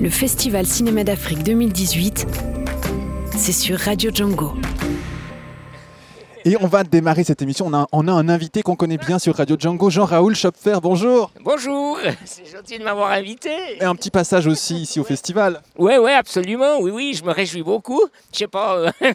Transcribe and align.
le 0.00 0.10
Festival 0.10 0.66
Cinéma 0.66 1.02
d'Afrique 1.02 1.42
2018, 1.42 2.26
c'est 3.36 3.52
sur 3.52 3.78
Radio 3.78 4.10
Django. 4.14 4.52
Et 6.44 6.56
on 6.60 6.66
va 6.66 6.84
démarrer 6.84 7.24
cette 7.24 7.42
émission. 7.42 7.66
On 7.66 7.74
a, 7.74 7.86
on 7.92 8.06
a 8.08 8.12
un 8.12 8.28
invité 8.28 8.62
qu'on 8.62 8.76
connaît 8.76 8.96
bien 8.96 9.18
sur 9.18 9.36
Radio 9.36 9.56
Django, 9.58 9.90
Jean-Raoul 9.90 10.34
Schopfer. 10.34 10.78
Bonjour. 10.82 11.30
Bonjour, 11.42 11.98
c'est 12.24 12.46
gentil 12.46 12.78
de 12.78 12.84
m'avoir 12.84 13.10
invité. 13.10 13.50
Et 13.80 13.84
un 13.84 13.94
petit 13.94 14.10
passage 14.10 14.46
aussi 14.46 14.76
ici 14.76 15.00
au 15.00 15.04
festival. 15.04 15.62
Ouais, 15.76 15.98
ouais, 15.98 16.14
absolument. 16.14 16.78
Oui, 16.80 16.90
oui, 16.90 17.14
je 17.14 17.24
me 17.24 17.32
réjouis 17.32 17.62
beaucoup. 17.62 18.00
Je 18.32 18.38
sais 18.38 18.46
pas, 18.46 18.76
euh, 18.76 18.90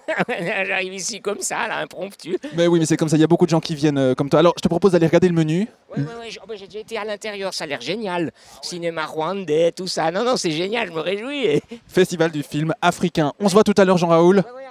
j'arrive 0.67 0.93
ici 0.93 1.21
comme 1.21 1.39
ça, 1.39 1.67
là, 1.67 1.77
impromptu. 1.77 2.37
Mais 2.55 2.67
oui, 2.67 2.79
mais 2.79 2.85
c'est 2.85 2.97
comme 2.97 3.09
ça. 3.09 3.17
Il 3.17 3.21
y 3.21 3.25
a 3.25 3.27
beaucoup 3.27 3.45
de 3.45 3.51
gens 3.51 3.61
qui 3.61 3.75
viennent 3.75 3.97
euh, 3.97 4.15
comme 4.15 4.29
toi. 4.29 4.39
Alors, 4.39 4.53
je 4.57 4.61
te 4.61 4.67
propose 4.67 4.91
d'aller 4.91 5.07
regarder 5.07 5.29
le 5.29 5.35
menu. 5.35 5.67
Ouais, 5.95 6.03
ouais, 6.03 6.29
j'ai 6.29 6.39
oh, 6.41 6.45
bah, 6.47 6.55
j'ai 6.57 6.65
déjà 6.65 6.79
été 6.79 6.97
à 6.97 7.05
l'intérieur, 7.05 7.53
ça 7.53 7.65
a 7.65 7.67
l'air 7.67 7.81
génial. 7.81 8.31
Cinéma 8.61 9.05
rwandais, 9.05 9.71
tout 9.71 9.87
ça. 9.87 10.11
Non, 10.11 10.23
non, 10.23 10.37
c'est 10.37 10.51
génial, 10.51 10.87
je 10.89 10.93
me 10.93 10.99
réjouis. 10.99 11.61
Festival 11.87 12.31
du 12.31 12.43
film 12.43 12.73
africain. 12.81 13.33
On 13.39 13.47
se 13.47 13.53
voit 13.53 13.63
tout 13.63 13.75
à 13.77 13.85
l'heure, 13.85 13.97
Jean-Raoul. 13.97 14.37
Ouais, 14.37 14.43
ouais, 14.55 14.62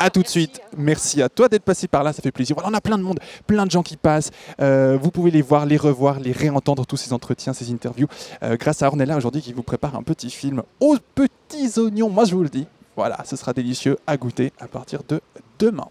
à 0.00 0.10
tout 0.10 0.22
de 0.22 0.28
suite. 0.28 0.60
Merci 0.76 1.22
à 1.22 1.28
toi 1.28 1.48
d'être 1.48 1.62
passé 1.62 1.86
par 1.86 2.02
là, 2.02 2.12
ça 2.12 2.22
fait 2.22 2.32
plaisir. 2.32 2.56
Voilà, 2.56 2.70
on 2.70 2.74
a 2.74 2.80
plein 2.80 2.98
de 2.98 3.02
monde, 3.02 3.20
plein 3.46 3.66
de 3.66 3.70
gens 3.70 3.82
qui 3.82 3.96
passent. 3.96 4.30
Euh, 4.60 4.98
vous 5.00 5.10
pouvez 5.10 5.30
les 5.30 5.42
voir, 5.42 5.66
les 5.66 5.76
revoir, 5.76 6.18
les 6.18 6.32
réentendre, 6.32 6.86
tous 6.86 6.96
ces 6.96 7.12
entretiens, 7.12 7.52
ces 7.52 7.70
interviews, 7.70 8.08
euh, 8.42 8.56
grâce 8.56 8.82
à 8.82 8.88
Ornella 8.88 9.16
aujourd'hui 9.16 9.42
qui 9.42 9.52
vous 9.52 9.62
prépare 9.62 9.94
un 9.94 10.02
petit 10.02 10.30
film 10.30 10.62
aux 10.80 10.96
petits 11.14 11.78
oignons. 11.78 12.08
Moi, 12.08 12.24
je 12.24 12.34
vous 12.34 12.42
le 12.42 12.48
dis. 12.48 12.66
Voilà, 12.96 13.18
ce 13.24 13.36
sera 13.36 13.52
délicieux 13.52 13.98
à 14.06 14.16
goûter 14.16 14.52
à 14.58 14.66
partir 14.66 15.02
de 15.06 15.20
demain. 15.58 15.86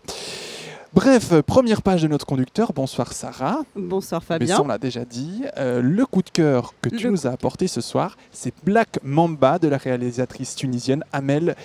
Bref, 0.91 1.41
première 1.41 1.83
page 1.83 2.01
de 2.01 2.07
notre 2.07 2.25
conducteur. 2.25 2.73
Bonsoir 2.73 3.13
Sarah. 3.13 3.59
Bonsoir 3.75 4.21
Mais 4.21 4.27
Fabien. 4.39 4.55
ça, 4.55 4.63
on 4.63 4.67
l'a 4.67 4.79
déjà 4.79 5.05
dit. 5.05 5.43
Euh, 5.57 5.83
le 5.83 6.03
coup 6.07 6.23
de 6.23 6.31
cœur 6.31 6.73
que 6.81 6.89
tu 6.89 7.03
Le 7.03 7.11
nous 7.11 7.27
as 7.27 7.29
apporté 7.29 7.67
ce 7.67 7.79
soir, 7.79 8.17
c'est 8.31 8.53
Black 8.63 8.97
Mamba 9.03 9.59
de 9.59 9.67
la 9.67 9.77
réalisatrice 9.77 10.55
tunisienne 10.55 11.03
Amel 11.13 11.55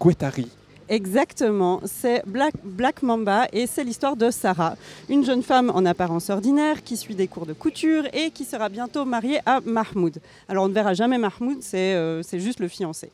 Guettari. 0.00 0.48
Exactement, 0.88 1.80
c'est 1.84 2.22
Black, 2.26 3.02
Mamba 3.02 3.46
et 3.52 3.66
c'est 3.66 3.84
l'histoire 3.84 4.16
de 4.16 4.30
Sarah, 4.30 4.76
une 5.08 5.24
jeune 5.24 5.42
femme 5.42 5.70
en 5.74 5.86
apparence 5.86 6.28
ordinaire 6.28 6.82
qui 6.82 6.96
suit 6.96 7.14
des 7.14 7.28
cours 7.28 7.46
de 7.46 7.52
couture 7.52 8.04
et 8.12 8.30
qui 8.30 8.44
sera 8.44 8.68
bientôt 8.68 9.04
mariée 9.04 9.40
à 9.46 9.60
Mahmoud. 9.60 10.20
Alors 10.48 10.64
on 10.64 10.68
ne 10.68 10.74
verra 10.74 10.94
jamais 10.94 11.18
Mahmoud, 11.18 11.58
c'est 11.60 11.94
euh, 11.94 12.22
c'est 12.22 12.40
juste 12.40 12.60
le 12.60 12.68
fiancé. 12.68 13.10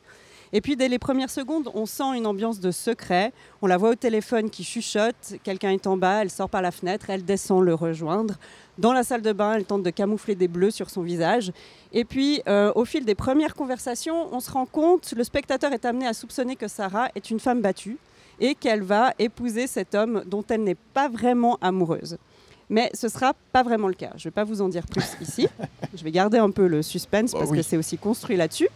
Et 0.53 0.61
puis 0.61 0.75
dès 0.75 0.87
les 0.87 0.99
premières 0.99 1.29
secondes, 1.29 1.69
on 1.73 1.85
sent 1.85 2.15
une 2.15 2.25
ambiance 2.25 2.59
de 2.59 2.71
secret. 2.71 3.31
On 3.61 3.67
la 3.67 3.77
voit 3.77 3.91
au 3.91 3.95
téléphone 3.95 4.49
qui 4.49 4.63
chuchote, 4.63 5.35
quelqu'un 5.43 5.71
est 5.71 5.85
en 5.87 5.95
bas, 5.97 6.21
elle 6.23 6.29
sort 6.31 6.49
par 6.49 6.61
la 6.61 6.71
fenêtre, 6.71 7.09
elle 7.09 7.23
descend 7.23 7.63
le 7.63 7.73
rejoindre. 7.75 8.35
Dans 8.77 8.93
la 8.93 9.03
salle 9.03 9.21
de 9.21 9.31
bain, 9.33 9.53
elle 9.53 9.65
tente 9.65 9.83
de 9.83 9.89
camoufler 9.89 10.35
des 10.35 10.47
bleus 10.47 10.71
sur 10.71 10.89
son 10.89 11.01
visage. 11.01 11.51
Et 11.93 12.05
puis, 12.05 12.41
euh, 12.47 12.71
au 12.75 12.85
fil 12.85 13.05
des 13.05 13.15
premières 13.15 13.53
conversations, 13.53 14.33
on 14.33 14.39
se 14.39 14.49
rend 14.51 14.65
compte, 14.65 15.13
le 15.15 15.23
spectateur 15.23 15.71
est 15.73 15.85
amené 15.85 16.07
à 16.07 16.13
soupçonner 16.13 16.55
que 16.55 16.67
Sarah 16.67 17.09
est 17.15 17.29
une 17.29 17.39
femme 17.39 17.61
battue 17.61 17.97
et 18.39 18.55
qu'elle 18.55 18.81
va 18.83 19.13
épouser 19.19 19.67
cet 19.67 19.93
homme 19.95 20.23
dont 20.25 20.43
elle 20.49 20.63
n'est 20.63 20.75
pas 20.93 21.09
vraiment 21.09 21.57
amoureuse. 21.61 22.17
Mais 22.71 22.91
ce 22.93 23.09
sera 23.09 23.33
pas 23.51 23.63
vraiment 23.63 23.87
le 23.87 23.95
cas. 23.95 24.11
Je 24.15 24.21
ne 24.21 24.23
vais 24.25 24.31
pas 24.31 24.43
vous 24.43 24.61
en 24.61 24.69
dire 24.69 24.85
plus 24.85 25.03
ici. 25.21 25.47
Je 25.95 26.03
vais 26.03 26.11
garder 26.11 26.37
un 26.37 26.51
peu 26.51 26.67
le 26.67 26.83
suspense 26.83 27.31
Bah 27.31 27.39
parce 27.39 27.51
oui. 27.51 27.57
que 27.57 27.63
c'est 27.63 27.77
aussi 27.77 27.97
construit 27.97 28.37
là-dessus. 28.37 28.69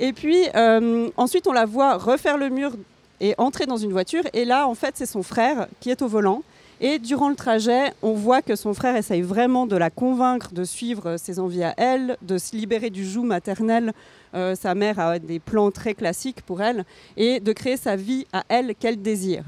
Et 0.00 0.12
puis, 0.12 0.48
euh, 0.54 1.10
ensuite, 1.16 1.46
on 1.46 1.52
la 1.52 1.66
voit 1.66 1.96
refaire 1.96 2.38
le 2.38 2.48
mur 2.48 2.72
et 3.20 3.34
entrer 3.38 3.66
dans 3.66 3.76
une 3.76 3.90
voiture. 3.90 4.22
Et 4.32 4.44
là, 4.44 4.68
en 4.68 4.74
fait, 4.74 4.92
c'est 4.96 5.06
son 5.06 5.22
frère 5.22 5.66
qui 5.80 5.90
est 5.90 6.02
au 6.02 6.08
volant. 6.08 6.42
Et 6.80 7.00
durant 7.00 7.28
le 7.28 7.34
trajet, 7.34 7.92
on 8.02 8.12
voit 8.12 8.40
que 8.40 8.54
son 8.54 8.72
frère 8.72 8.94
essaye 8.94 9.22
vraiment 9.22 9.66
de 9.66 9.76
la 9.76 9.90
convaincre 9.90 10.52
de 10.52 10.62
suivre 10.62 11.16
ses 11.16 11.40
envies 11.40 11.64
à 11.64 11.74
elle, 11.76 12.16
de 12.22 12.38
se 12.38 12.54
libérer 12.54 12.90
du 12.90 13.04
joug 13.04 13.24
maternel. 13.24 13.92
Euh, 14.34 14.54
sa 14.54 14.76
mère 14.76 15.00
a 15.00 15.18
des 15.18 15.40
plans 15.40 15.72
très 15.72 15.94
classiques 15.94 16.42
pour 16.42 16.62
elle 16.62 16.84
et 17.16 17.40
de 17.40 17.52
créer 17.52 17.76
sa 17.76 17.96
vie 17.96 18.26
à 18.32 18.44
elle 18.48 18.76
qu'elle 18.76 19.02
désire. 19.02 19.42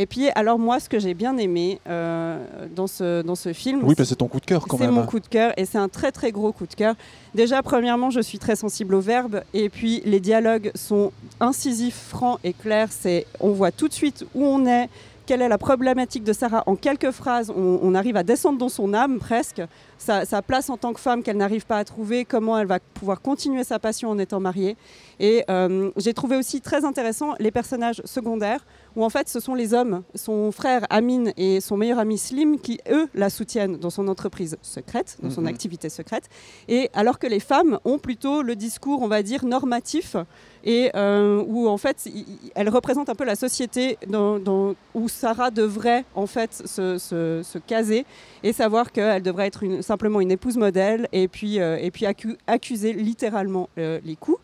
Et 0.00 0.06
puis, 0.06 0.28
alors 0.36 0.60
moi, 0.60 0.78
ce 0.78 0.88
que 0.88 1.00
j'ai 1.00 1.12
bien 1.12 1.36
aimé 1.38 1.80
euh, 1.88 2.38
dans, 2.74 2.86
ce, 2.86 3.20
dans 3.22 3.34
ce 3.34 3.52
film, 3.52 3.80
Oui, 3.82 3.96
parce 3.96 4.08
c'est 4.10 4.14
ton 4.14 4.28
coup 4.28 4.38
de 4.38 4.46
cœur 4.46 4.64
quand 4.68 4.78
c'est 4.78 4.84
même. 4.86 4.94
mon 4.94 5.04
coup 5.04 5.18
de 5.18 5.26
cœur 5.26 5.52
et 5.56 5.64
c'est 5.64 5.76
un 5.78 5.88
très 5.88 6.12
très 6.12 6.30
gros 6.30 6.52
coup 6.52 6.66
de 6.68 6.74
cœur. 6.74 6.94
Déjà, 7.34 7.62
premièrement, 7.64 8.08
je 8.10 8.20
suis 8.20 8.38
très 8.38 8.54
sensible 8.54 8.94
au 8.94 9.00
verbe 9.00 9.42
et 9.54 9.68
puis 9.68 10.00
les 10.04 10.20
dialogues 10.20 10.70
sont 10.76 11.10
incisifs, 11.40 11.98
francs 12.10 12.38
et 12.44 12.52
clairs. 12.52 12.90
C'est, 12.92 13.26
on 13.40 13.50
voit 13.50 13.72
tout 13.72 13.88
de 13.88 13.92
suite 13.92 14.24
où 14.36 14.44
on 14.44 14.66
est, 14.66 14.88
quelle 15.26 15.42
est 15.42 15.48
la 15.48 15.58
problématique 15.58 16.22
de 16.22 16.32
Sarah 16.32 16.62
en 16.66 16.76
quelques 16.76 17.10
phrases. 17.10 17.50
On, 17.54 17.80
on 17.82 17.92
arrive 17.96 18.16
à 18.16 18.22
descendre 18.22 18.56
dans 18.58 18.68
son 18.68 18.94
âme 18.94 19.18
presque, 19.18 19.60
sa, 19.98 20.24
sa 20.24 20.42
place 20.42 20.70
en 20.70 20.76
tant 20.76 20.92
que 20.92 21.00
femme 21.00 21.22
qu'elle 21.22 21.36
n'arrive 21.36 21.66
pas 21.66 21.78
à 21.78 21.84
trouver, 21.84 22.24
comment 22.24 22.56
elle 22.58 22.66
va 22.66 22.78
pouvoir 22.94 23.20
continuer 23.20 23.64
sa 23.64 23.78
passion 23.78 24.08
en 24.10 24.18
étant 24.18 24.40
mariée. 24.40 24.76
Et 25.20 25.44
euh, 25.50 25.90
j'ai 25.96 26.14
trouvé 26.14 26.36
aussi 26.36 26.60
très 26.60 26.84
intéressant 26.84 27.34
les 27.40 27.50
personnages 27.50 28.00
secondaires 28.04 28.64
où 28.96 29.04
en 29.04 29.10
fait 29.10 29.28
ce 29.28 29.40
sont 29.40 29.54
les 29.54 29.74
hommes, 29.74 30.02
son 30.14 30.52
frère 30.52 30.86
Amine 30.90 31.32
et 31.36 31.60
son 31.60 31.76
meilleur 31.76 31.98
ami 31.98 32.16
Slim 32.18 32.58
qui 32.58 32.78
eux 32.90 33.08
la 33.14 33.28
soutiennent 33.30 33.76
dans 33.76 33.90
son 33.90 34.08
entreprise 34.08 34.56
secrète, 34.62 35.18
dans 35.22 35.30
son 35.30 35.42
Mhm. 35.42 35.46
activité 35.48 35.88
secrète. 35.88 36.28
Et 36.68 36.90
alors 36.94 37.18
que 37.18 37.26
les 37.26 37.40
femmes 37.40 37.78
ont 37.84 37.98
plutôt 37.98 38.42
le 38.42 38.54
discours, 38.56 39.02
on 39.02 39.08
va 39.08 39.22
dire, 39.22 39.44
normatif 39.44 40.16
et 40.64 40.90
euh, 40.96 41.42
où 41.46 41.68
en 41.68 41.76
fait 41.76 42.08
elles 42.54 42.68
représentent 42.68 43.08
un 43.08 43.14
peu 43.14 43.24
la 43.24 43.36
société 43.36 43.98
dans- 44.08 44.38
dans- 44.38 44.74
où 44.94 45.08
Sarah 45.08 45.50
devrait 45.50 46.04
en 46.14 46.26
fait 46.26 46.52
se, 46.52 46.98
se- 46.98 47.42
se 47.44 47.58
caser 47.58 48.04
et 48.42 48.52
savoir 48.52 48.90
qu'elle 48.92 49.22
devrait 49.22 49.46
être 49.46 49.62
une- 49.62 49.82
simplement 49.88 50.20
une 50.20 50.30
épouse 50.30 50.56
modèle 50.56 51.08
et 51.12 51.26
puis, 51.28 51.60
euh, 51.60 51.76
et 51.80 51.90
puis 51.90 52.04
accu- 52.04 52.36
accuser 52.46 52.92
littéralement 52.92 53.68
euh, 53.78 53.98
les 54.04 54.16
coups. 54.16 54.38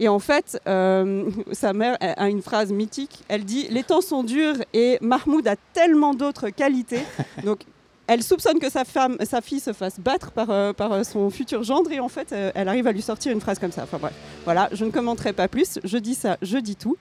Et 0.00 0.08
en 0.08 0.20
fait, 0.20 0.60
euh, 0.66 1.28
sa 1.52 1.72
mère 1.72 1.96
a 2.00 2.28
une 2.28 2.40
phrase 2.42 2.72
mythique. 2.72 3.24
Elle 3.28 3.44
dit 3.44 3.66
Les 3.70 3.82
temps 3.82 4.00
sont 4.00 4.22
durs 4.22 4.56
et 4.72 4.98
Mahmoud 5.00 5.46
a 5.48 5.56
tellement 5.74 6.14
d'autres 6.14 6.48
qualités. 6.50 7.02
Donc, 7.44 7.60
elle 8.06 8.22
soupçonne 8.22 8.58
que 8.58 8.70
sa, 8.70 8.84
femme, 8.86 9.16
sa 9.24 9.40
fille 9.42 9.60
se 9.60 9.72
fasse 9.74 10.00
battre 10.00 10.30
par, 10.30 10.48
euh, 10.50 10.72
par 10.72 11.04
son 11.04 11.28
futur 11.30 11.62
gendre 11.62 11.90
et 11.92 12.00
en 12.00 12.08
fait, 12.08 12.32
euh, 12.32 12.50
elle 12.54 12.68
arrive 12.68 12.86
à 12.86 12.92
lui 12.92 13.02
sortir 13.02 13.32
une 13.32 13.40
phrase 13.40 13.58
comme 13.58 13.72
ça. 13.72 13.82
Enfin 13.82 13.98
bref, 14.00 14.14
voilà, 14.44 14.68
je 14.72 14.84
ne 14.84 14.90
commenterai 14.90 15.32
pas 15.34 15.46
plus. 15.48 15.78
Je 15.84 15.98
dis 15.98 16.14
ça, 16.14 16.38
je 16.40 16.56
dis 16.58 16.76
tout. 16.76 16.96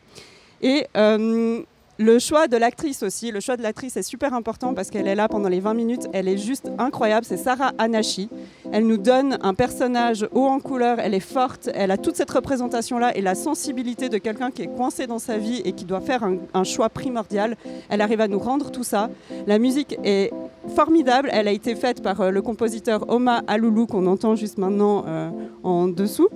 Et 0.62 0.86
euh, 0.98 1.62
le 2.00 2.20
choix 2.20 2.48
de 2.48 2.58
l'actrice 2.58 3.02
aussi, 3.02 3.32
le 3.32 3.40
choix 3.40 3.58
de 3.58 3.64
l'actrice 3.64 3.98
est 3.98 4.04
super 4.04 4.36
important 4.36 4.76
parce 4.76 4.92
qu'elle 4.92 5.08
est 5.08 5.16
là 5.16 5.28
pendant 5.28 5.50
les 5.50 5.60
20 5.60 5.74
minutes. 5.74 6.08
Elle 6.14 6.28
est 6.28 6.38
juste 6.38 6.70
incroyable. 6.78 7.26
C'est 7.26 7.38
Sarah 7.38 7.72
Anashi. 7.80 8.30
Elle 8.72 8.86
nous 8.86 8.98
donne 8.98 9.40
un 9.42 9.56
personnage 9.56 10.28
haut 10.32 10.46
en 10.46 10.60
couleur. 10.60 11.00
Elle 11.00 11.16
est 11.16 11.20
forte. 11.20 11.70
Elle 11.74 11.90
a 11.90 11.98
toute 11.98 12.16
cette 12.16 12.30
représentation-là 12.30 13.18
et 13.18 13.22
la 13.22 13.34
sensibilité 13.34 14.10
de 14.10 14.20
quelqu'un 14.20 14.52
qui 14.52 14.62
est 14.62 14.68
coincé 14.68 15.08
dans 15.08 15.18
sa 15.18 15.40
vie 15.40 15.62
et 15.66 15.72
qui 15.72 15.86
doit 15.86 16.02
faire 16.02 16.24
un, 16.24 16.64
choix 16.64 16.90
primordial. 16.90 17.58
Elle 17.90 18.02
arrive 18.02 18.22
à 18.22 18.28
nous 18.28 18.40
rendre 18.40 18.70
tout 18.70 18.84
ça. 18.84 19.10
La 19.48 19.58
musique 19.58 19.98
est 20.04 20.32
formidable. 20.76 21.30
Elle 21.32 21.48
a 21.48 21.52
été 21.52 21.76
faite 21.76 22.04
par 22.04 22.22
euh, 22.22 22.30
le 22.30 22.42
compositeur 22.42 23.10
Oma 23.10 23.42
Aloulou 23.48 23.88
qu'on 23.88 24.06
entend 24.06 24.36
juste 24.36 24.58
maintenant 24.58 25.06
euh, 25.08 25.30
en 25.64 25.88
dessous. 25.88 26.30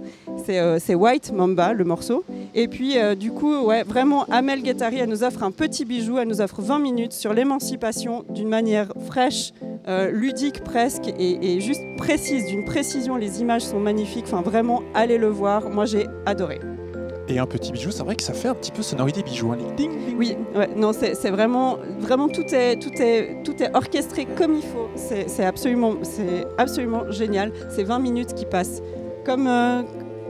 Euh, 0.49 0.79
c'est 0.81 0.95
White 0.95 1.31
Mamba, 1.33 1.73
le 1.73 1.83
morceau. 1.83 2.23
Et 2.53 2.67
puis, 2.67 2.97
euh, 2.97 3.15
du 3.15 3.31
coup, 3.31 3.55
ouais, 3.61 3.83
vraiment, 3.83 4.25
Amel 4.29 4.61
Guettari, 4.61 4.97
elle 4.99 5.09
nous 5.09 5.23
offre 5.23 5.43
un 5.43 5.51
petit 5.51 5.85
bijou. 5.85 6.17
Elle 6.17 6.27
nous 6.27 6.41
offre 6.41 6.61
20 6.61 6.79
minutes 6.79 7.13
sur 7.13 7.33
l'émancipation 7.33 8.25
d'une 8.29 8.49
manière 8.49 8.91
fraîche, 9.05 9.53
euh, 9.87 10.11
ludique 10.11 10.63
presque, 10.63 11.07
et, 11.07 11.55
et 11.55 11.61
juste 11.61 11.81
précise, 11.97 12.45
d'une 12.47 12.65
précision. 12.65 13.15
Les 13.15 13.41
images 13.41 13.61
sont 13.61 13.79
magnifiques. 13.79 14.25
Enfin, 14.27 14.41
vraiment, 14.41 14.83
allez 14.93 15.17
le 15.17 15.27
voir. 15.29 15.69
Moi, 15.69 15.85
j'ai 15.85 16.07
adoré. 16.25 16.59
Et 17.29 17.39
un 17.39 17.45
petit 17.45 17.71
bijou, 17.71 17.91
c'est 17.91 18.03
vrai 18.03 18.15
que 18.17 18.23
ça 18.23 18.33
fait 18.33 18.49
un 18.49 18.55
petit 18.55 18.71
peu 18.71 18.81
sonorité 18.81 19.23
bijou. 19.23 19.53
hein. 19.53 19.57
Ding, 19.77 19.89
ding. 19.89 20.17
Oui, 20.17 20.35
ouais, 20.53 20.67
non, 20.75 20.91
c'est 20.91 21.29
vraiment, 21.29 21.77
vraiment 21.99 22.27
tout 22.27 22.43
est, 22.53 22.75
tout 22.77 22.91
est, 23.01 23.37
tout 23.45 23.63
est 23.63 23.73
orchestré 23.73 24.25
comme 24.25 24.55
il 24.55 24.63
faut. 24.63 24.89
C'est 24.95 25.29
c'est 25.29 25.45
absolument, 25.45 25.93
c'est 26.01 26.45
absolument 26.57 27.09
génial. 27.09 27.53
C'est 27.69 27.83
20 27.83 27.99
minutes 27.99 28.33
qui 28.33 28.43
passent 28.45 28.81
comme, 29.23 29.47
euh, 29.47 29.83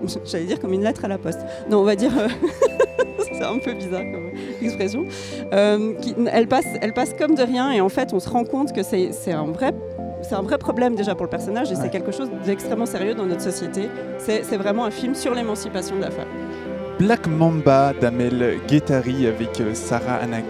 j'allais 0.26 0.46
dire 0.46 0.60
comme 0.60 0.74
une 0.74 0.84
lettre 0.84 1.06
à 1.06 1.08
la 1.08 1.18
poste. 1.18 1.40
Non, 1.70 1.80
on 1.80 1.84
va 1.84 1.96
dire, 1.96 2.12
euh, 2.18 2.28
c'est 3.34 3.44
un 3.44 3.58
peu 3.60 3.74
bizarre 3.74 4.02
comme 4.12 4.32
expression. 4.62 5.06
Euh, 5.54 5.94
qui- 6.02 6.16
elle 6.32 6.48
passe, 6.48 6.66
elle 6.82 6.94
passe 6.94 7.14
comme 7.18 7.36
de 7.36 7.44
rien 7.44 7.72
et 7.72 7.82
en 7.82 7.90
fait, 7.90 8.14
on 8.14 8.20
se 8.20 8.30
rend 8.30 8.44
compte 8.44 8.74
que 8.74 8.84
c'est 8.84 9.12
un 9.32 9.46
vrai. 9.46 9.74
C'est 10.24 10.36
un 10.36 10.44
vrai 10.44 10.60
problème 10.60 10.94
déjà 10.94 11.16
pour 11.16 11.26
le 11.26 11.32
personnage 11.32 11.72
et 11.72 11.76
Ouais. 11.76 11.82
c'est 11.82 11.90
quelque 11.90 12.12
chose 12.12 12.30
d'extrêmement 12.46 12.86
sérieux 12.86 13.16
dans 13.16 13.26
notre 13.26 13.42
société. 13.42 13.90
C'est 14.20 14.44
c'est 14.44 14.58
vraiment 14.58 14.86
un 14.86 14.92
film 14.92 15.16
sur 15.16 15.34
l'émancipation 15.34 15.96
de 15.96 16.02
la 16.02 16.12
femme. 16.12 16.28
Black 17.00 17.26
Mamba 17.26 17.94
d'Amel 18.00 18.60
Guettari 18.68 19.26
avec 19.26 19.60
euh, 19.60 19.74
Sarah 19.74 20.18
Anaki 20.18 20.46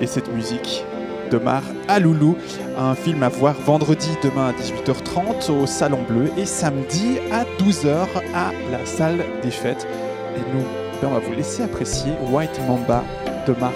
et 0.00 0.06
cette 0.08 0.32
musique 0.34 0.84
d'Omar 1.32 1.62
Aloulou. 1.88 2.36
Un 2.78 2.94
film 2.94 3.22
à 3.22 3.28
voir 3.28 3.54
vendredi 3.54 4.10
demain 4.22 4.50
à 4.50 4.52
18h30 4.52 5.50
au 5.50 5.66
Salon 5.66 6.02
Bleu 6.08 6.30
et 6.36 6.44
samedi 6.44 7.18
à 7.32 7.44
12h 7.60 8.06
à 8.34 8.52
la 8.70 8.84
salle 8.84 9.24
des 9.42 9.50
fêtes. 9.50 9.86
Et 10.36 10.40
nous, 10.54 10.64
ben, 11.00 11.08
on 11.08 11.14
va 11.14 11.18
vous 11.18 11.32
laisser 11.32 11.62
apprécier 11.62 12.12
White 12.30 12.60
Mamba 12.68 13.02
d'Omar 13.46 13.72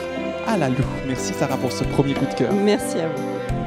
Alalou. 0.46 0.76
Merci 1.06 1.32
Sarah 1.32 1.56
pour 1.56 1.72
ce 1.72 1.84
premier 1.84 2.14
coup 2.14 2.26
de 2.26 2.34
cœur. 2.34 2.52
Merci 2.52 3.00
à 3.00 3.08
vous. 3.08 3.65